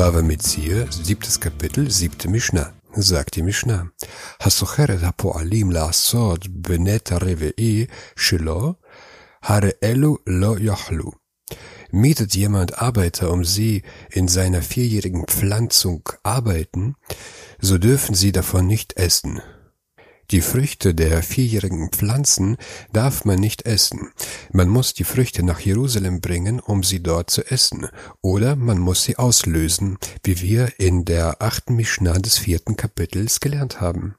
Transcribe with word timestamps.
Bava 0.00 0.22
Metzir, 0.22 0.86
siebtes 0.90 1.40
Kapitel, 1.40 1.90
siebte 1.90 2.30
Mishnah. 2.30 2.72
Sagt 2.94 3.36
die 3.36 3.42
Mishnah. 3.42 3.90
Hasochere 4.42 5.02
hapoalim 5.02 5.70
laasod 5.70 6.46
benet 6.48 7.12
reve'i 7.12 7.86
shelo 8.16 8.76
hare 9.42 9.74
elu 9.82 10.16
lo 10.24 10.56
yochlu. 10.56 11.12
Mietet 11.90 12.34
jemand 12.34 12.80
Arbeiter, 12.80 13.30
um 13.30 13.44
sie 13.44 13.82
in 14.10 14.26
seiner 14.26 14.62
vierjährigen 14.62 15.26
Pflanzung 15.26 16.08
arbeiten, 16.22 16.94
so 17.60 17.76
dürfen 17.76 18.14
sie 18.14 18.32
davon 18.32 18.66
nicht 18.66 18.96
essen. 18.96 19.42
Die 20.30 20.42
Früchte 20.42 20.94
der 20.94 21.24
vierjährigen 21.24 21.90
Pflanzen 21.90 22.56
darf 22.92 23.24
man 23.24 23.40
nicht 23.40 23.66
essen. 23.66 24.12
Man 24.52 24.68
muss 24.68 24.94
die 24.94 25.02
Früchte 25.02 25.42
nach 25.42 25.58
Jerusalem 25.58 26.20
bringen, 26.20 26.60
um 26.60 26.84
sie 26.84 27.02
dort 27.02 27.30
zu 27.30 27.44
essen, 27.50 27.88
oder 28.20 28.54
man 28.54 28.78
muss 28.78 29.02
sie 29.02 29.18
auslösen, 29.18 29.98
wie 30.22 30.40
wir 30.40 30.78
in 30.78 31.04
der 31.04 31.42
achten 31.42 31.74
Mishnah 31.74 32.20
des 32.20 32.38
vierten 32.38 32.76
Kapitels 32.76 33.40
gelernt 33.40 33.80
haben. 33.80 34.14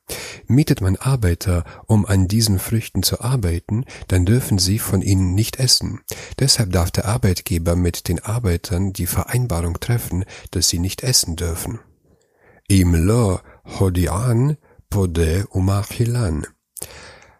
Mietet 0.47 0.81
man 0.81 0.97
Arbeiter, 0.97 1.63
um 1.87 2.05
an 2.05 2.27
diesen 2.27 2.59
Früchten 2.59 3.03
zu 3.03 3.21
arbeiten, 3.21 3.85
dann 4.09 4.25
dürfen 4.25 4.57
sie 4.57 4.79
von 4.79 5.01
ihnen 5.01 5.33
nicht 5.33 5.59
essen. 5.59 6.01
Deshalb 6.39 6.73
darf 6.73 6.91
der 6.91 7.05
Arbeitgeber 7.05 7.77
mit 7.77 8.09
den 8.09 8.19
Arbeitern 8.19 8.91
die 8.91 9.07
Vereinbarung 9.07 9.79
treffen, 9.79 10.25
dass 10.51 10.67
sie 10.67 10.79
nicht 10.79 11.03
essen 11.03 11.37
dürfen. 11.37 11.79
Im 12.67 12.95
Lo 12.95 13.39
Hodian 13.79 14.57
Pode 14.91 15.47
umachilan. 15.49 16.45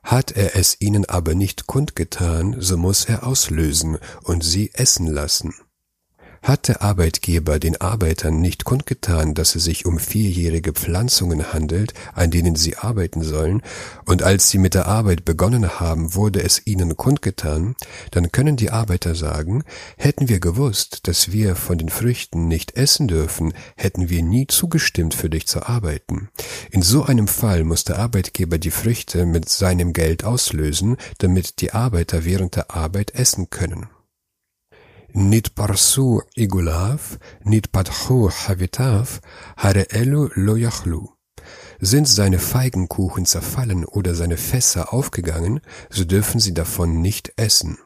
Hat 0.03 0.31
er 0.31 0.55
es 0.55 0.79
ihnen 0.79 1.03
aber 1.03 1.35
nicht 1.35 1.67
kundgetan, 1.67 2.55
so 2.59 2.77
muss 2.77 3.03
er 3.03 3.27
auslösen 3.27 3.97
und 4.23 4.41
sie 4.41 4.71
essen 4.73 5.05
lassen. 5.05 5.53
Hat 6.44 6.70
der 6.70 6.81
Arbeitgeber 6.81 7.59
den 7.59 7.80
Arbeitern 7.80 8.42
nicht 8.42 8.66
kundgetan, 8.66 9.36
dass 9.36 9.53
es 9.53 9.64
sich 9.64 9.86
um 9.86 10.00
vierjährige 10.00 10.73
Pflanzungen 10.73 11.53
handelt, 11.53 11.94
an 12.16 12.31
denen 12.31 12.56
sie 12.56 12.78
arbeiten 12.78 13.22
sollen, 13.22 13.61
und 14.06 14.23
als 14.23 14.50
sie 14.50 14.58
mit 14.58 14.73
der 14.73 14.88
Arbeit 14.88 15.23
begonnen 15.23 15.80
haben, 15.80 16.16
wurde 16.16 16.42
es 16.42 16.66
ihnen 16.66 16.98
kundgetan, 16.98 17.75
dann 18.09 18.31
können 18.31 18.58
die 18.58 18.72
Arbeiter 18.72 19.14
sagen, 19.14 19.64
hätten 19.98 20.30
wir 20.30 20.39
gewusst, 20.39 21.08
dass 21.08 21.31
wir 21.31 21.56
von 21.56 21.78
den 21.78 21.89
Früchten 21.89 22.48
nicht 22.48 22.76
essen 22.76 23.08
dürfen, 23.08 23.53
hätten 23.76 24.09
wir 24.09 24.23
nie 24.23 24.48
zugestimmt, 24.48 25.14
für 25.14 25.30
dich 25.30 25.45
zu 25.45 25.67
arbeiten. 25.67 26.30
In 26.72 26.81
so 26.81 27.03
einem 27.03 27.28
Fall 27.28 27.64
muss 27.64 27.83
der 27.83 28.00
Arbeitgeber 28.00 28.58
die 28.58 28.72
Früchte 28.72 29.28
mit 29.28 29.48
seinem 29.48 29.94
Geld 29.94 30.23
auslösen, 30.23 30.98
damit 31.20 31.61
die 31.61 31.72
Arbeiter 31.72 32.26
während 32.26 32.55
der 32.55 32.72
Arbeit 32.72 33.14
essen 33.14 33.52
können 33.52 33.89
nit 35.14 35.56
parsu 35.56 36.22
igulav, 36.36 37.17
nit 37.44 37.72
padchu 37.72 38.30
havitav, 38.30 39.20
hareelu 39.58 40.30
lo 40.36 40.56
yachlu. 40.56 41.09
Sind 41.80 42.08
seine 42.08 42.40
Feigenkuchen 42.40 43.26
zerfallen 43.26 43.86
oder 43.86 44.14
seine 44.14 44.38
Fässer 44.38 44.94
aufgegangen, 44.94 45.62
so 45.89 46.04
dürfen 46.04 46.39
sie 46.39 46.54
davon 46.54 47.02
nicht 47.02 47.34
essen. 47.38 47.78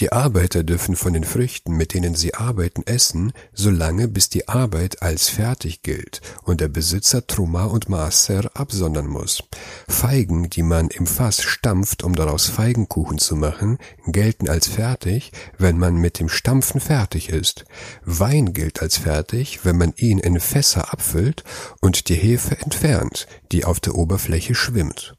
Die 0.00 0.10
Arbeiter 0.10 0.64
dürfen 0.64 0.96
von 0.96 1.12
den 1.12 1.22
Früchten, 1.22 1.76
mit 1.76 1.94
denen 1.94 2.16
sie 2.16 2.34
arbeiten, 2.34 2.82
essen, 2.84 3.32
solange 3.52 4.08
bis 4.08 4.28
die 4.28 4.48
Arbeit 4.48 5.02
als 5.02 5.28
fertig 5.28 5.82
gilt 5.82 6.20
und 6.42 6.60
der 6.60 6.66
Besitzer 6.66 7.28
Truma 7.28 7.66
und 7.66 7.88
Maaser 7.88 8.50
absondern 8.54 9.06
muss. 9.06 9.44
Feigen, 9.86 10.50
die 10.50 10.64
man 10.64 10.88
im 10.88 11.06
Fass 11.06 11.42
stampft, 11.42 12.02
um 12.02 12.16
daraus 12.16 12.46
Feigenkuchen 12.46 13.18
zu 13.18 13.36
machen, 13.36 13.78
gelten 14.06 14.48
als 14.48 14.66
fertig, 14.66 15.30
wenn 15.58 15.78
man 15.78 15.94
mit 15.94 16.18
dem 16.18 16.28
Stampfen 16.28 16.80
fertig 16.80 17.28
ist. 17.28 17.64
Wein 18.04 18.52
gilt 18.52 18.82
als 18.82 18.98
fertig, 18.98 19.60
wenn 19.64 19.78
man 19.78 19.92
ihn 19.96 20.18
in 20.18 20.40
Fässer 20.40 20.92
abfüllt 20.92 21.44
und 21.80 22.08
die 22.08 22.16
Hefe 22.16 22.58
entfernt, 22.58 23.28
die 23.52 23.64
auf 23.64 23.78
der 23.78 23.94
Oberfläche 23.94 24.56
schwimmt. 24.56 25.14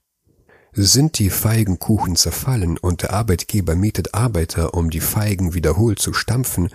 Sind 0.77 1.19
die 1.19 1.29
Feigenkuchen 1.29 2.17
zerfallen 2.17 2.77
und 2.77 3.01
der 3.01 3.13
Arbeitgeber 3.13 3.75
mietet 3.75 4.13
Arbeiter, 4.13 4.73
um 4.73 4.89
die 4.89 4.99
Feigen 4.99 5.53
wiederholt 5.53 5.99
zu 5.99 6.11
stampfen, 6.11 6.69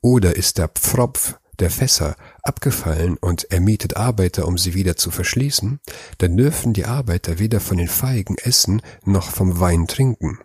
oder 0.00 0.34
ist 0.34 0.58
der 0.58 0.66
Pfropf 0.66 1.38
der 1.60 1.70
Fässer 1.70 2.16
abgefallen 2.42 3.16
und 3.16 3.46
er 3.52 3.60
mietet 3.60 3.96
Arbeiter, 3.96 4.48
um 4.48 4.58
sie 4.58 4.74
wieder 4.74 4.96
zu 4.96 5.12
verschließen, 5.12 5.78
dann 6.18 6.36
dürfen 6.36 6.72
die 6.72 6.84
Arbeiter 6.84 7.38
weder 7.38 7.60
von 7.60 7.78
den 7.78 7.86
Feigen 7.86 8.36
essen 8.38 8.82
noch 9.04 9.30
vom 9.30 9.60
Wein 9.60 9.86
trinken. 9.86 10.40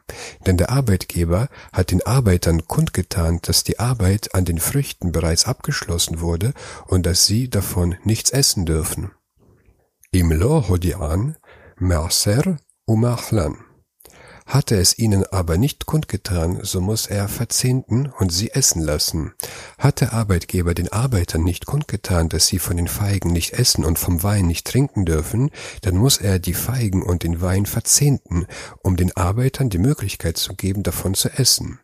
Denn 0.46 0.58
der 0.58 0.70
Arbeitgeber 0.70 1.50
hat 1.74 1.90
den 1.90 2.06
Arbeitern 2.06 2.68
kundgetan, 2.68 3.40
dass 3.42 3.64
die 3.64 3.80
Arbeit 3.80 4.36
an 4.36 4.46
den 4.46 4.60
Früchten 4.60 5.12
bereits 5.12 5.46
abgeschlossen 5.46 6.22
wurde 6.22 6.54
und 6.86 7.08
dass 7.08 7.26
sie 7.26 7.50
davon 7.50 7.96
nichts 8.04 8.30
essen 8.30 8.68
dürfen. 8.68 9.10
Im 10.12 10.32
Lohodian, 10.32 11.38
Mercer, 11.80 12.60
Umachlan. 12.90 13.56
Hatte 14.48 14.76
es 14.76 14.98
ihnen 14.98 15.24
aber 15.32 15.60
nicht 15.60 15.86
kundgetan, 15.86 16.62
so 16.64 16.82
muss 16.82 17.06
er 17.06 17.28
verzehnten 17.28 18.12
und 18.18 18.34
sie 18.34 18.50
essen 18.50 18.82
lassen. 18.82 19.36
Hat 19.78 20.02
der 20.02 20.14
Arbeitgeber 20.14 20.74
den 20.74 20.92
Arbeitern 20.92 21.44
nicht 21.44 21.68
kundgetan, 21.68 22.30
dass 22.30 22.48
sie 22.48 22.58
von 22.58 22.78
den 22.78 22.88
Feigen 22.88 23.32
nicht 23.32 23.54
essen 23.54 23.86
und 23.86 24.00
vom 24.00 24.24
Wein 24.24 24.48
nicht 24.48 24.66
trinken 24.66 25.06
dürfen, 25.06 25.52
dann 25.84 25.98
muss 25.98 26.18
er 26.18 26.40
die 26.40 26.56
Feigen 26.56 27.04
und 27.04 27.22
den 27.22 27.42
Wein 27.42 27.68
verzehnten, 27.68 28.48
um 28.82 28.96
den 28.96 29.16
Arbeitern 29.16 29.70
die 29.70 29.78
Möglichkeit 29.78 30.38
zu 30.38 30.56
geben, 30.56 30.82
davon 30.82 31.14
zu 31.14 31.30
essen. 31.30 31.80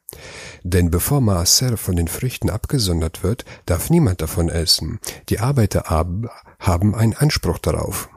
Denn 0.64 0.90
bevor 0.90 1.22
Maaser 1.22 1.78
von 1.78 1.96
den 1.96 2.08
Früchten 2.08 2.50
abgesondert 2.50 3.22
wird, 3.22 3.46
darf 3.68 3.92
niemand 3.92 4.24
davon 4.24 4.50
essen. 4.50 5.00
Die 5.30 5.40
Arbeiter 5.40 5.84
haben 5.88 6.96
einen 6.96 7.14
Anspruch 7.14 7.60
darauf. 7.60 8.10